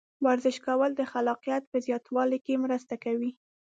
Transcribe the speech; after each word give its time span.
ورزش 0.25 0.57
کول 0.65 0.91
د 0.95 1.01
خلاقیت 1.11 1.63
په 1.71 1.77
زیاتولو 1.85 2.37
کې 2.45 2.61
مرسته 2.63 2.95
کوي. 3.03 3.31